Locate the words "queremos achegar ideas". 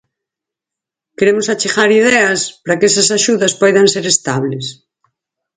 1.17-2.39